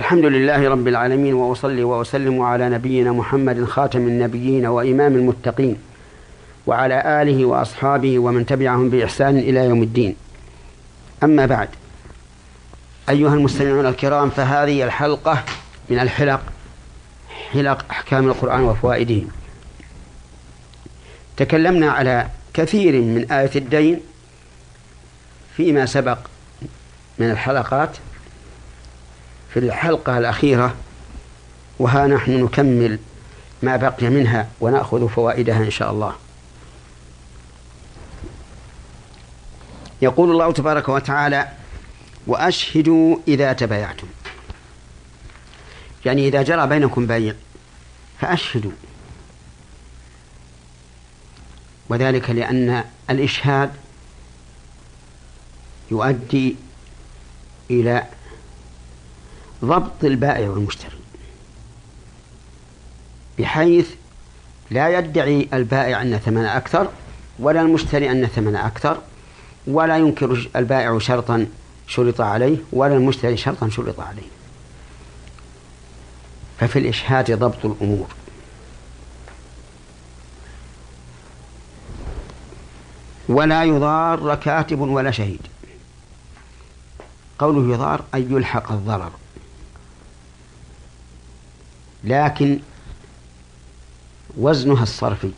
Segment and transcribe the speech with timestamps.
[0.00, 5.76] الحمد لله رب العالمين وأصلي وأسلم على نبينا محمد خاتم النبيين وإمام المتقين
[6.66, 10.16] وعلى آله وأصحابه ومن تبعهم بإحسان إلى يوم الدين.
[11.22, 11.68] أما بعد
[13.08, 15.44] أيها المستمعون الكرام فهذه الحلقة
[15.90, 16.40] من الحلق
[17.52, 19.22] حلق أحكام القرآن وفوائده.
[21.36, 24.00] تكلمنا على كثير من آية الدين
[25.56, 26.18] فيما سبق
[27.18, 27.96] من الحلقات
[29.54, 30.74] في الحلقة الأخيرة
[31.78, 32.98] وها نحن نكمل
[33.62, 36.14] ما بقي منها ونأخذ فوائدها إن شاء الله.
[40.02, 41.48] يقول الله تبارك وتعالى
[42.26, 44.06] وأشهدوا إذا تبايعتم.
[46.04, 47.34] يعني إذا جرى بينكم بيع
[48.20, 48.72] فأشهدوا.
[51.88, 53.70] وذلك لأن الإشهاد
[55.90, 56.56] يؤدي
[57.70, 58.06] إلى
[59.64, 60.96] ضبط البائع والمشتري.
[63.38, 63.88] بحيث
[64.70, 66.88] لا يدعي البائع أن ثمن أكثر
[67.38, 68.98] ولا المشتري أن ثمن أكثر
[69.66, 71.46] ولا ينكر البائع شرطا
[71.86, 74.28] شرط عليه ولا المشتري شرطا شرط عليه.
[76.58, 78.06] ففي الإشهاد ضبط الأمور.
[83.28, 85.40] ولا يضار كاتب ولا شهيد.
[87.38, 89.10] قوله يضار أي يلحق الضرر.
[92.04, 92.58] لكن
[94.36, 95.30] وزنها الصرفي.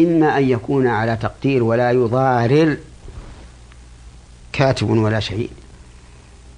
[0.00, 2.76] إما أن يكون على تقدير ولا يضارر
[4.52, 5.50] كاتب ولا شهيد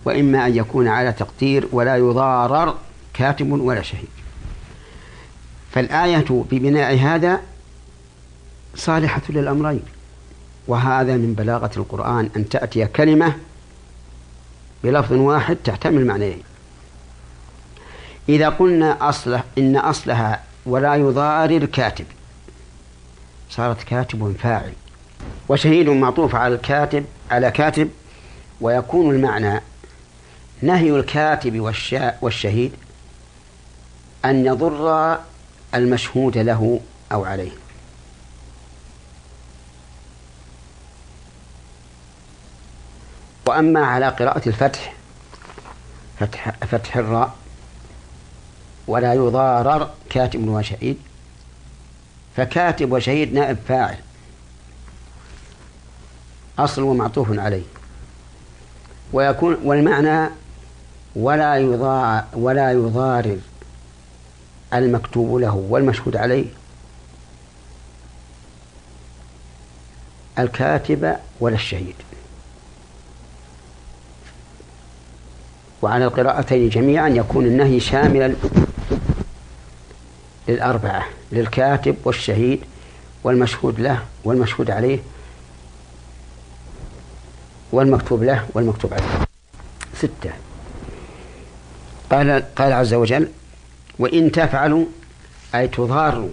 [0.05, 2.75] وإما أن يكون على تقدير ولا يضارر
[3.15, 4.09] كاتب ولا شهيد.
[5.73, 7.41] فالآية ببناء هذا
[8.75, 9.83] صالحة للأمرين
[10.69, 13.37] وهذا من بلاغة القرآن أن تأتي كلمة
[14.85, 16.43] بلفظ واحد تحتمل معنيين.
[18.29, 22.07] إذا قلنا أصله إن أصلها ولا يضارر كاتب.
[23.51, 24.73] صارت كاتب فاعل.
[25.49, 27.91] وشهيد معطوف على الكاتب على كاتب
[28.61, 29.61] ويكون المعنى
[30.63, 31.61] نهي الكاتب
[32.23, 32.73] والشهيد
[34.25, 35.19] أن يضر
[35.75, 36.81] المشهود له
[37.13, 37.51] أو عليه.
[43.47, 44.95] وأما على قراءة الفتح
[46.21, 47.35] فتح, فتح الراء
[48.89, 50.99] ولا يضارر كاتب وشهيد.
[52.37, 53.97] فكاتب وشهيد نائب فاعل.
[56.59, 57.63] أصل ومعطوف عليه.
[59.13, 60.31] ويكون والمعنى
[61.17, 63.39] ولا يضار ولا يضارر
[64.75, 66.47] المكتوب له والمشهود عليه.
[70.39, 71.95] الكاتب ولا الشهيد.
[75.83, 78.35] وعلى القراءتين جميعا يكون النهي شاملا
[80.49, 82.61] للأربعة للكاتب والشهيد
[83.25, 84.99] والمشهود له والمشهود عليه
[87.73, 89.27] والمكتوب له والمكتوب عليه.
[89.95, 90.31] ستة.
[92.11, 93.29] قال قال عز وجل
[93.99, 94.85] وإن تفعلوا
[95.55, 96.29] أي تضاروا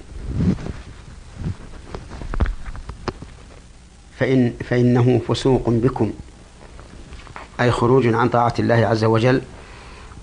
[4.20, 6.14] فإن فإنه فسوق بكم
[7.60, 9.42] أي خروج عن طاعة الله عز وجل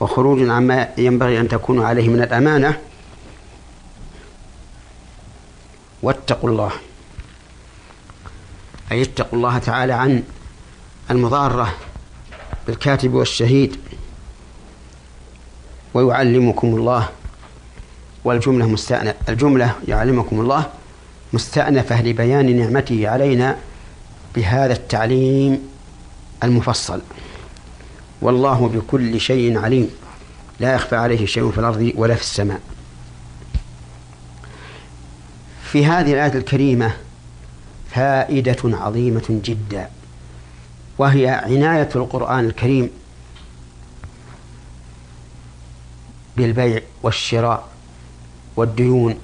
[0.00, 2.78] وخروج عما ينبغي أن تكونوا عليه من الأمانة
[6.02, 6.70] واتقوا الله.
[8.92, 10.22] أي اتقوا الله تعالى عن
[11.10, 11.74] المضارة
[12.66, 13.76] بالكاتب والشهيد.
[15.94, 17.08] ويعلمكم الله.
[18.24, 20.66] والجملة مستأنف الجملة يعلمكم الله
[21.32, 23.56] مستأنفة لبيان نعمته علينا
[24.34, 25.68] بهذا التعليم
[26.42, 27.00] المفصل.
[28.22, 29.90] والله بكل شيء عليم.
[30.60, 32.60] لا يخفى عليه شيء في الأرض ولا في السماء.
[35.72, 36.92] في هذه الآية الكريمة
[37.90, 39.88] فائدة عظيمة جدا
[40.98, 42.90] وهي عناية القرآن الكريم
[46.36, 47.68] بالبيع والشراء
[48.56, 49.14] والديون.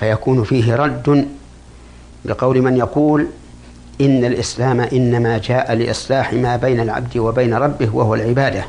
[0.00, 1.28] فيكون فيه رد
[2.24, 3.26] لقول من يقول
[4.00, 8.64] إن الإسلام إنما جاء لإصلاح ما بين العبد وبين ربه وهو العبادة.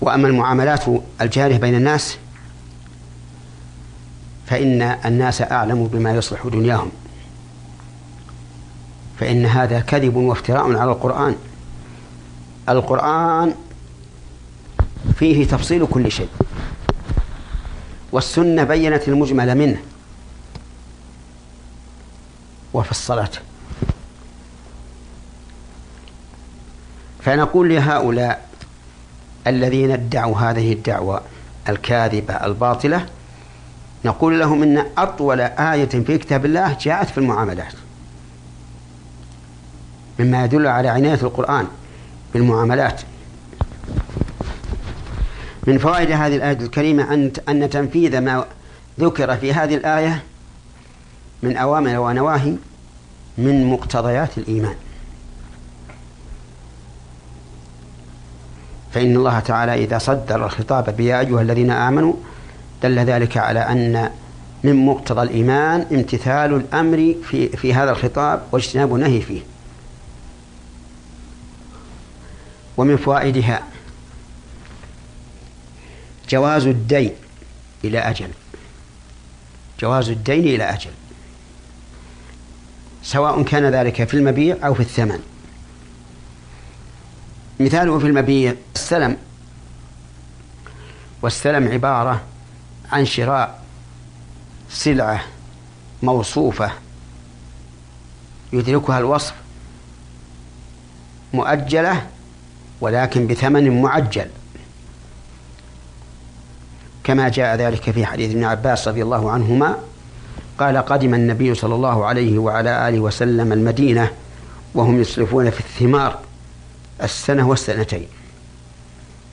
[0.00, 0.84] وأما المعاملات
[1.20, 2.18] الجارية بين الناس
[4.50, 6.90] فإن الناس أعلم بما يصلح دنياهم.
[9.20, 11.36] فإن هذا كذب وافتراء على القرآن.
[12.68, 13.54] القرآن
[15.16, 16.28] فيه تفصيل كل شيء.
[18.12, 19.80] والسنة بينت المجمل منه.
[27.22, 28.48] فنقول لهؤلاء
[29.46, 31.20] الذين ادعوا هذه الدعوة
[31.68, 33.06] الكاذبة الباطلة
[34.04, 37.72] نقول لهم إن أطول آية في كتاب الله جاءت في المعاملات.
[40.18, 41.66] مما يدل على عناية القرآن
[42.34, 43.00] بالمعاملات.
[45.66, 48.44] من فوائد هذه الآية الكريمة أن أن تنفيذ ما
[49.00, 50.22] ذكر في هذه الآية
[51.42, 52.54] من أوامر ونواهي
[53.38, 54.74] من مقتضيات الإيمان.
[58.92, 62.14] فإن الله تعالى إذا صدر الخطاب بيا أيها الذين آمنوا
[62.82, 64.10] دل ذلك على أن
[64.64, 69.40] من مقتضى الإيمان امتثال الأمر في في هذا الخطاب واجتناب النهي فيه.
[72.76, 73.62] ومن فوائدها
[76.28, 77.12] جواز الدين
[77.84, 78.28] إلى أجل.
[79.80, 80.90] جواز الدين إلى أجل.
[83.02, 85.20] سواء كان ذلك في المبيع أو في الثمن.
[87.60, 89.16] مثاله في المبيع السلم.
[91.22, 92.29] والسلم عبارة
[92.92, 93.62] عن شراء
[94.70, 95.20] سلعة
[96.02, 96.70] موصوفة
[98.52, 99.34] يدركها الوصف
[101.34, 102.06] مؤجلة
[102.80, 104.26] ولكن بثمن معجل.
[107.04, 109.76] كما جاء ذلك في حديث ابن عباس رضي الله عنهما
[110.58, 114.10] قال قدم النبي صلى الله عليه وعلى آله وسلم المدينة
[114.74, 116.18] وهم يسرفون في الثمار
[117.02, 118.06] السنة والسنتين.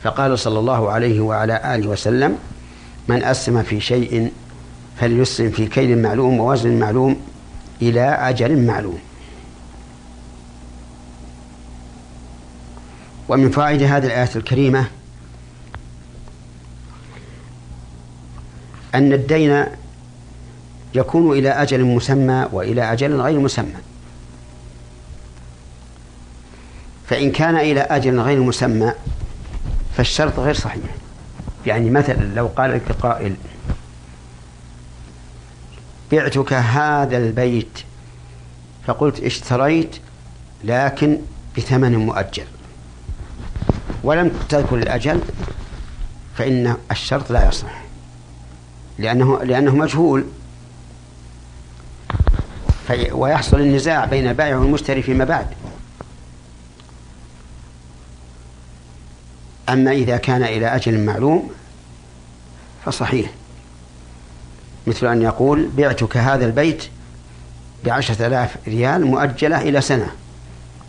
[0.04, 2.38] فقال صلى الله عليه وعلى آله وسلم
[3.08, 4.32] من أسلم في شيء
[5.00, 7.22] فليسلم في كيل معلوم ووزن معلوم
[7.82, 9.00] إلى أجل معلوم.
[13.30, 14.88] ومن فوائد هذه الآية الكريمة
[18.96, 19.66] أن الدين
[20.96, 23.76] يكون إلى أجل مسمى وإلى أجل غير مسمى.
[27.08, 28.94] فإن كان إلى أجل غير مسمى
[29.98, 31.07] فالشرط غير صحيح.
[31.68, 33.36] يعني مثلا لو قال لك قائل
[36.12, 37.80] بعتك هذا البيت
[38.86, 39.96] فقلت اشتريت
[40.64, 41.18] لكن
[41.58, 42.46] بثمن مؤجل.
[44.04, 45.22] ولم تذكر الأجل
[46.36, 47.82] فإن الشرط لا يصح
[49.00, 50.26] لأنه لأنه مجهول.
[53.12, 55.48] ويحصل النزاع بين البائع والمشتري فيما بعد.
[59.70, 61.52] أما إذا كان إلى أجل معلوم
[62.86, 63.32] فصحيح.
[64.88, 66.84] مثل أن يقول بعتك هذا البيت
[67.86, 70.12] بعشرة آلاف ريال مؤجلة إلى سنة.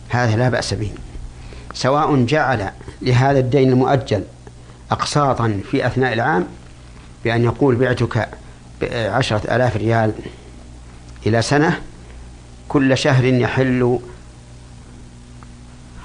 [0.09, 0.91] هذا لا بأس به.
[1.73, 2.71] سواء جعل
[3.01, 4.23] لهذا الدين المؤجل
[4.91, 6.47] أقساطا في أثناء العام
[7.23, 8.29] بأن يقول بعتك
[8.91, 10.13] عشرة آلاف ريال
[11.25, 11.81] إلى سنة
[12.67, 13.99] كل شهر يحل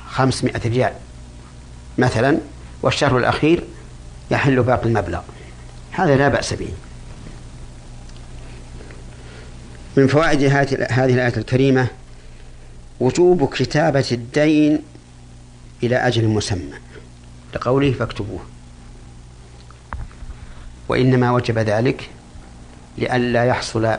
[0.09, 0.93] خمسمائة ريال.
[1.99, 2.39] مثلا
[2.85, 3.65] والشهر الأخير
[4.31, 5.21] يحل باقي المبلغ.
[5.91, 6.69] هذا لا بأس به.
[9.97, 10.43] من فوائد
[10.91, 11.87] هذه الآية الكريمة
[13.01, 14.83] وجوب كتابة الدين
[15.83, 16.79] إلى أجل مسمى.
[17.55, 18.41] لقوله فاكتبوه.
[20.89, 22.11] وإنما وجب ذلك
[22.99, 23.97] لئلا يحصل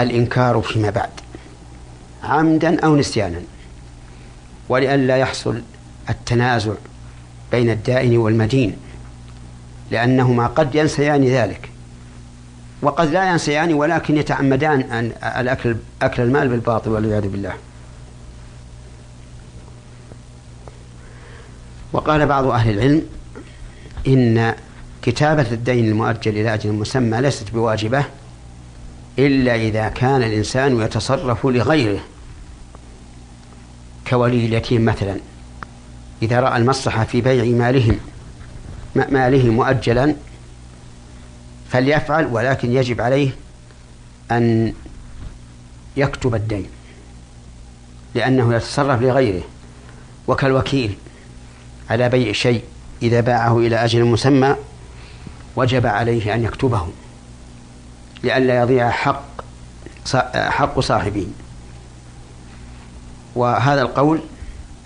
[0.00, 1.10] الإنكار فيما بعد
[2.22, 3.42] عمدا أو نسيانا
[4.68, 5.62] ولئلا يحصل
[6.10, 6.72] التنازع
[7.52, 8.76] بين الدائن والمدين
[9.90, 11.70] لأنهما قد ينسيان ذلك.
[12.82, 17.52] وقد لا ينسيان ولكن يتعمدان أن الأكل أكل المال بالباطل والعياذ بالله.
[21.92, 23.02] وقال بعض أهل العلم
[24.06, 24.54] إن
[25.02, 28.04] كتابة الدين المؤجل إلى أجل مسمى ليست بواجبة
[29.18, 32.00] إلا إذا كان الإنسان يتصرف لغيره
[34.08, 35.16] كولي اليتيم مثلا.
[36.22, 37.98] إذا رأى المصلحة في بيع مالهم
[38.94, 40.14] ماله مؤجلا
[41.70, 43.30] فليفعل ولكن يجب عليه
[44.30, 44.72] أن
[45.96, 46.66] يكتب الدين
[48.14, 49.42] لأنه يتصرف لغيره.
[50.28, 50.94] وكالوكيل
[51.90, 52.64] على بيع شيء
[53.02, 54.56] إذا باعه إلى أجل مسمى
[55.56, 56.86] وجب عليه أن يكتبه
[58.22, 59.24] لئلا يضيع حق
[60.34, 61.26] حق صاحبه.
[63.34, 64.20] وهذا القول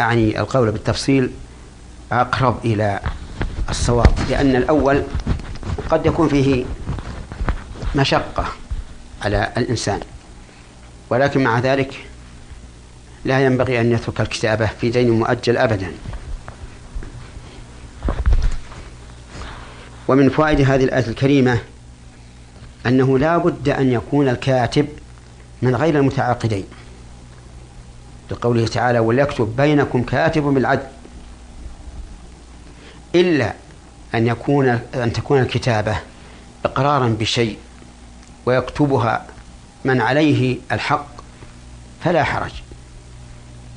[0.00, 1.30] أعني القول بالتفصيل
[2.12, 3.00] أقرب إلى
[3.70, 5.02] الصواب لأن الأول
[5.90, 6.64] قد يكون فيه
[7.94, 8.46] مشقة
[9.22, 10.00] على الإنسان
[11.10, 12.06] ولكن مع ذلك
[13.24, 15.92] لا ينبغي أن يترك الكتابة في دين مؤجل أبدا.
[20.08, 21.58] ومن فوائد هذه الآية الكريمة
[22.86, 24.88] أنه لا بد أن يكون الكاتب
[25.62, 26.64] من غير المتعاقدين.
[28.30, 30.86] لقوله تعالى وليكتب بينكم كاتب بالعدل
[33.14, 33.54] إلا
[34.14, 35.96] أن يكون أن تكون الكتابة
[36.64, 37.58] إقرارا بشيء
[38.46, 39.26] ويكتبها
[39.84, 41.06] من عليه الحق
[42.04, 42.52] فلا حرج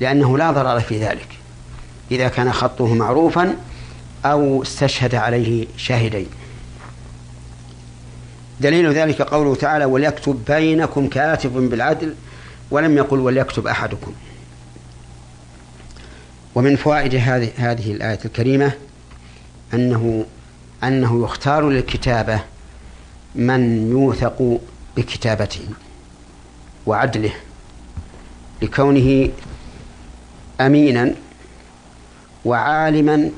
[0.00, 1.28] لأنه لا ضرر في ذلك
[2.10, 3.56] إذا كان خطه معروفا
[4.24, 6.26] أو استشهد عليه شاهدين
[8.60, 12.14] دليل ذلك قوله تعالى وليكتب بينكم كاتب بالعدل
[12.70, 14.12] ولم يقل وليكتب أحدكم
[16.58, 18.72] ومن فوائد هذه هذه الآية الكريمة
[19.74, 20.24] أنه
[20.84, 22.40] أنه يختار للكتابة
[23.34, 24.60] من يوثق
[24.96, 25.68] بكتابته
[26.86, 27.32] وعدله
[28.62, 29.28] لكونه
[30.60, 31.14] أمينا
[32.44, 33.30] وعالما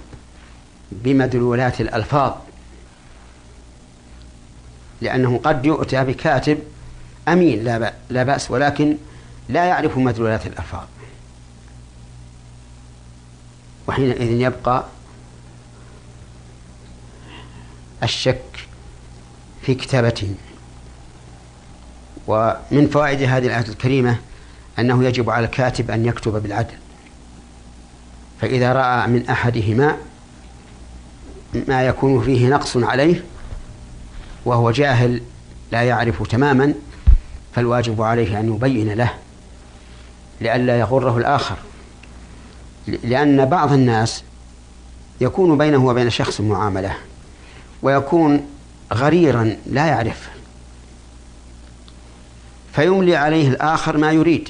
[0.92, 2.32] بمدلولات الألفاظ
[5.00, 6.58] لأنه قد يؤتى بكاتب
[7.28, 7.64] أمين
[8.10, 8.96] لا, بأس ولكن
[9.48, 10.84] لا يعرف مدلولات الألفاظ.
[13.88, 14.84] وحينئذ يبقى
[18.02, 18.68] الشك
[19.62, 20.34] في كتابته
[22.26, 24.16] ومن فوائد هذه الآية الكريمة
[24.78, 26.74] أنه يجب على الكاتب أن يكتب بالعدل.
[28.40, 29.96] فإذا رأى من أحدهما
[31.68, 33.24] ما يكون فيه نقص عليه
[34.44, 35.22] وهو جاهل
[35.72, 36.74] لا يعرف تماما
[37.54, 39.14] فالواجب عليه أن يبين له
[40.40, 41.56] لئلا يغره الآخر.
[42.86, 44.22] لأن بعض الناس
[45.20, 46.96] يكون بينه وبين شخص معاملة
[47.82, 48.46] ويكون
[48.92, 50.30] غريرا لا يعرف
[52.72, 54.48] فيملي عليه الآخر ما يريد.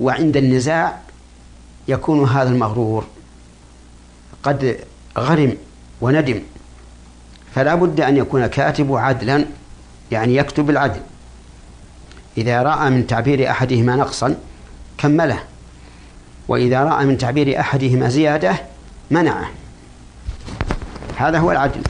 [0.00, 0.98] وعند النزاع
[1.88, 3.04] يكون هذا المغرور
[4.42, 4.78] قد
[5.18, 5.56] غرم
[6.00, 6.42] وندم
[7.54, 9.44] فلا بد أن يكون كاتب عدلا
[10.12, 11.00] يعني يكتب العدل.
[12.38, 14.36] إذا رأى من تعبير أحدهما نقصا
[14.98, 15.42] كمله
[16.48, 18.56] وإذا رأى من تعبير أحدهما زيادة
[19.10, 19.50] منعه.
[21.16, 21.82] هذا هو العدل.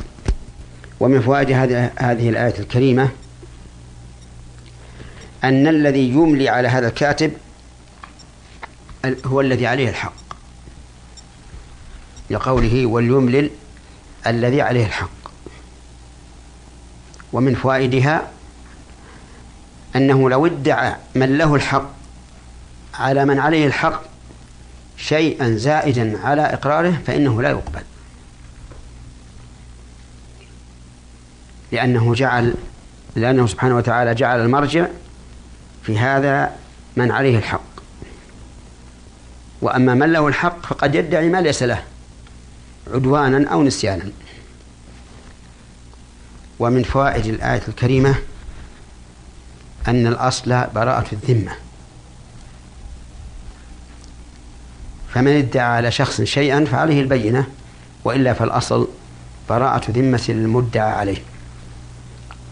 [1.00, 1.50] ومن فوائد
[2.00, 3.08] هذه الآية الكريمة
[5.44, 7.32] أن الذي يملي على هذا الكاتب
[9.26, 10.12] هو الذي عليه الحق.
[12.30, 13.50] لقوله وليملل
[14.26, 15.10] الذي عليه الحق.
[17.32, 18.30] ومن فوائدها
[19.98, 21.90] أنه لو ادعى من له الحق
[22.94, 24.02] على من عليه الحق
[24.96, 27.82] شيئا زائدا على إقراره فإنه لا يقبل.
[31.72, 32.54] لأنه جعل
[33.16, 34.86] لأنه سبحانه وتعالى جعل المرجع
[35.82, 36.56] في هذا
[36.96, 37.60] من عليه الحق.
[39.62, 41.82] وأما من له الحق فقد يدعي ما ليس له
[42.94, 44.10] عدوانا أو نسيانا.
[46.58, 48.14] ومن فوائد الآية الكريمة
[49.88, 51.52] أن الأصل براءة الذمة.
[55.14, 57.46] فمن ادعى على شخص شيئا فعليه البينة
[58.04, 58.88] وإلا فالأصل
[59.48, 61.22] براءة ذمة المدعى عليه.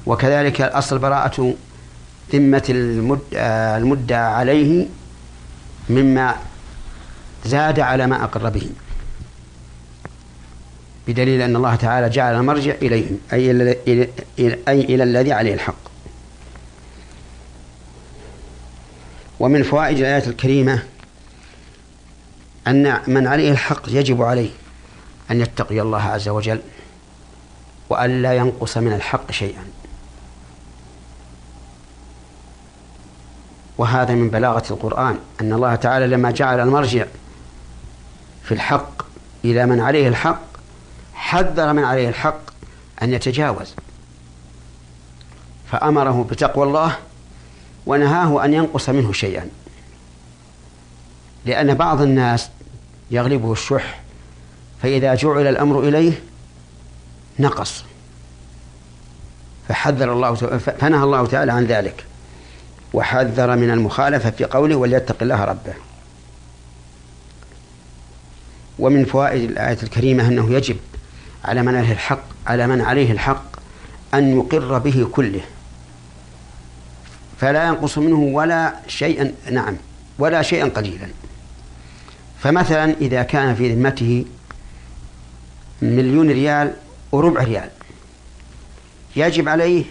[0.06, 1.54] وكذلك الأصل براءة
[2.32, 2.64] ذمة
[3.32, 4.86] المدعى عليه
[5.90, 6.36] مما
[7.44, 8.70] زاد على ما أقر به.
[11.08, 14.08] بدليل أن الله تعالى جعل المرجع إليهم أي إلى,
[14.68, 15.85] أي إلى الذي عليه الحق.
[19.40, 20.82] ومن فوائد الآية الكريمة
[22.66, 24.50] أن من عليه الحق يجب عليه
[25.30, 26.60] أن يتقي الله عز وجل
[27.88, 29.64] وأن لا ينقص من الحق شيئا.
[33.78, 37.06] وهذا من بلاغة القرآن أن الله تعالى لما جعل المرجع
[38.44, 39.02] في الحق
[39.44, 40.42] إلى من عليه الحق
[41.14, 42.40] حذر من عليه الحق
[43.02, 43.74] أن يتجاوز.
[45.70, 46.96] فأمره بتقوى الله
[47.86, 49.48] ونهاه أن ينقص منه شيئا.
[51.46, 52.50] لأن بعض الناس
[53.10, 54.00] يغلبه الشح
[54.82, 56.12] فإذا جعل الأمر إليه
[57.38, 57.84] نقص.
[59.68, 62.04] فحذر الله فنهى الله تعالى عن ذلك.
[62.92, 65.74] وحذر من المخالفة في قوله وليتق الله ربه.
[68.78, 70.76] ومن فوائد الآية الكريمة أنه يجب
[71.44, 73.44] على من عليه الحق على من عليه الحق
[74.14, 75.40] أن يقر به كله.
[77.40, 79.76] فلا ينقص منه ولا شيئا نعم
[80.18, 81.08] ولا شيئا قليلا.
[82.38, 84.24] فمثلا إذا كان في ذمته
[85.82, 86.74] مليون ريال
[87.12, 87.70] وربع ريال
[89.16, 89.84] يجب عليه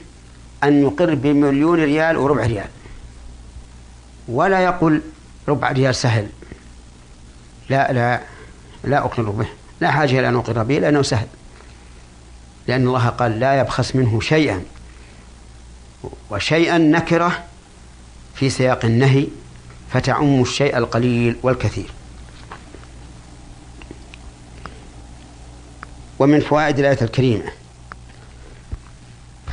[0.63, 2.67] أن يقر بمليون ريال وربع ريال
[4.27, 5.01] ولا يقول
[5.47, 6.27] ربع ريال سهل.
[7.69, 8.21] لا لا
[8.83, 9.47] لا أقر به
[9.81, 11.27] لا حاجة إلى أن أقر به لأنه سهل.
[12.67, 14.63] لأن الله قال لا يبخس منه شيئا.
[16.29, 17.43] وشيئا نكرة
[18.35, 19.27] في سياق النهي
[19.91, 21.91] فتعم الشيء القليل والكثير.
[26.19, 27.51] ومن فوائد الآية الكريمة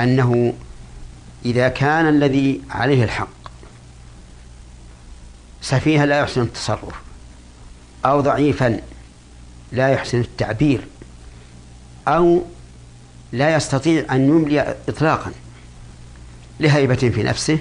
[0.00, 0.54] أنه
[1.44, 3.28] إذا كان الذي عليه الحق
[5.60, 6.94] سفيها لا يحسن التصرف
[8.04, 8.80] أو ضعيفا
[9.72, 10.86] لا يحسن التعبير
[12.08, 12.42] أو
[13.32, 15.32] لا يستطيع أن يملي إطلاقا
[16.60, 17.58] لهيبة في نفسه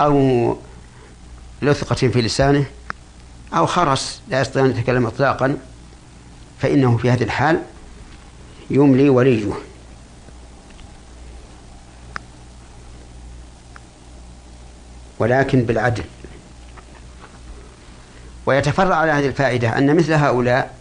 [0.00, 0.56] أو
[1.62, 2.64] لثقة في لسانه
[3.54, 5.58] أو خرس لا يستطيع أن يتكلم إطلاقا
[6.58, 7.62] فإنه في هذه الحال
[8.70, 9.52] يملي وليه.
[15.18, 16.04] ولكن بالعدل.
[18.46, 20.74] ويتفرع على هذه الفائدة أن مثل هؤلاء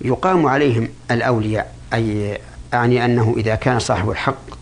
[0.00, 2.38] يقام عليهم الأولياء أي
[2.74, 4.59] أعني أنه إذا كان صاحب الحق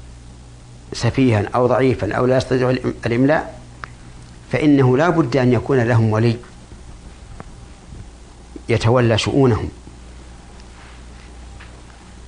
[0.92, 2.71] سفيها أو ضعيفا أو لا يستطيع
[3.07, 3.61] الإملاء
[4.52, 6.37] فإنه لا بد أن يكون لهم ولي
[8.68, 9.68] يتولى شؤونهم.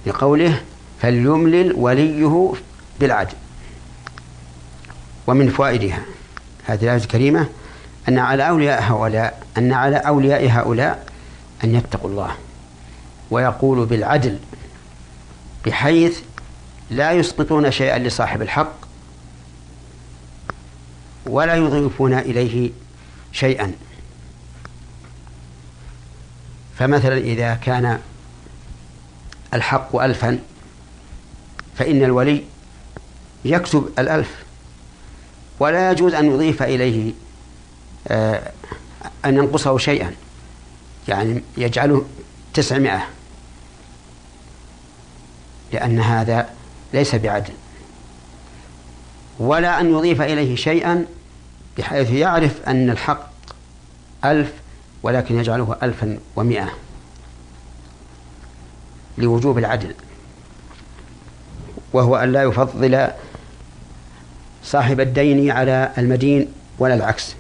[0.06, 0.62] لقوله
[1.02, 2.52] فليملل وليه
[3.00, 3.34] بالعدل
[5.26, 6.02] ومن فوائدها.
[6.66, 7.46] هذه الآية الكريمة
[8.08, 11.06] أن على أولياء هؤلاء أن على أولياء هؤلاء
[11.64, 12.30] أن يتقوا الله
[13.30, 14.38] ويقولوا بالعدل
[15.66, 16.20] بحيث
[16.90, 18.74] لا يسقطون شيئا لصاحب الحق
[21.26, 22.70] ولا يضيفون إليه
[23.32, 23.72] شيئا.
[26.78, 28.00] فمثلا إذا كان
[29.54, 30.38] الحق ألفا
[31.76, 32.44] فإن الولي
[33.44, 34.44] يكتب الألف
[35.58, 37.12] ولا يجوز أن يضيف إليه
[38.08, 38.52] آه،
[39.24, 40.14] أن ينقصه شيئا.
[41.08, 42.04] يعني يجعله
[42.54, 43.06] تسعمائة
[45.72, 46.59] لأن هذا
[46.92, 47.52] ليس بعدل.
[49.38, 51.06] ولا أن يضيف إليه شيئا
[51.78, 53.30] بحيث يعرف أن الحق
[54.24, 54.52] ألف
[55.02, 56.70] ولكن يجعله ألفا ومائة
[59.18, 59.94] لوجوب العدل.
[61.92, 63.08] وهو أن لا يفضل
[64.64, 67.34] صاحب الدين على المدين ولا العكس.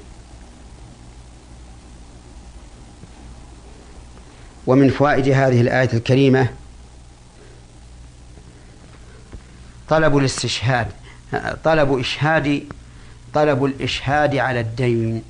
[4.66, 6.48] ومن فوائد هذه الآية الكريمة
[9.90, 10.86] طلب الاستشهاد
[11.64, 12.62] طلب إشهاد
[13.34, 15.22] طلب الإشهاد على الدين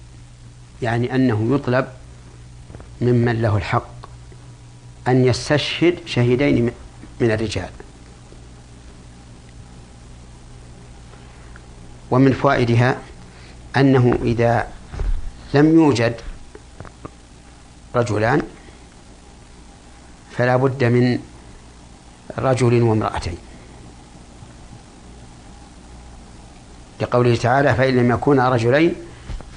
[0.83, 1.87] يعني أنه يطلب
[3.01, 3.91] ممن له الحق
[5.09, 6.71] أن يستشهد شهيدين
[7.21, 7.71] من الرجال.
[12.11, 12.99] ومن فوائدها
[13.77, 14.69] أنه إذا
[15.55, 16.15] لم يوجد
[17.95, 18.43] رجلان
[20.37, 21.19] فلا بد من
[22.39, 23.50] رجل وامرأتين.
[27.11, 28.95] لقوله تعالى فإن لم يكونا رجلين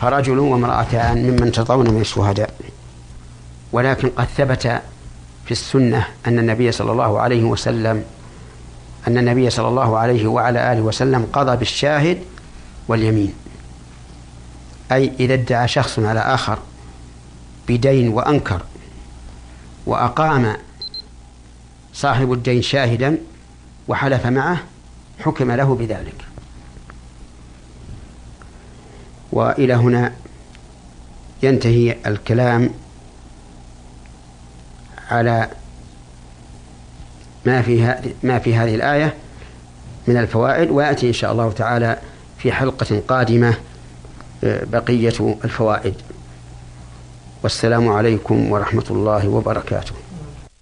[0.01, 2.53] فرجل وامرأتان ممن تطون من الشهداء.
[3.71, 4.81] ولكن قد ثبت
[5.45, 8.03] في السنة أن النبي صلى الله عليه وسلم
[9.07, 12.17] أن النبي صلى الله عليه وعلى آله وسلم قضى بالشاهد
[12.87, 13.33] واليمين.
[14.91, 16.59] أي إذا ادعى شخص على آخر
[17.67, 18.61] بدين وأنكر
[19.85, 20.57] وأقام
[21.93, 23.17] صاحب الدين شاهدا
[23.87, 24.57] وحلف معه
[25.19, 26.32] حكم له بذلك.
[29.33, 30.13] وإلى هنا
[31.43, 32.69] ينتهي الكلام
[35.11, 35.47] على
[37.45, 39.13] ما في ما في هذه الآية
[40.07, 41.99] من الفوائد ويأتي إن شاء الله تعالى
[42.37, 43.53] في حلقة قادمة
[44.43, 45.95] آه، بقية الفوائد.
[47.43, 49.93] والسلام عليكم ورحمة الله وبركاته.